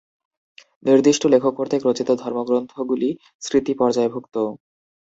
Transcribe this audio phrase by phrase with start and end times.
[0.85, 3.09] নির্দিষ্ট লেখক কর্তৃক রচিত ধর্মগ্রন্থগুলি
[3.41, 4.35] ‘স্মৃতি’ পর্যায়ভুক্ত।